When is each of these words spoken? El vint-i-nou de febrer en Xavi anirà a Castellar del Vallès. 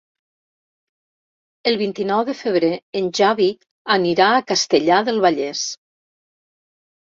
El 1.71 1.77
vint-i-nou 1.81 2.23
de 2.31 2.35
febrer 2.39 2.71
en 3.03 3.13
Xavi 3.21 3.51
anirà 3.99 4.33
a 4.33 4.43
Castellar 4.55 5.01
del 5.13 5.25
Vallès. 5.29 5.69